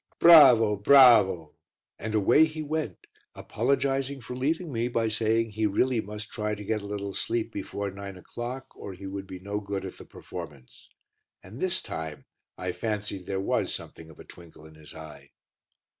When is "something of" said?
13.75-14.17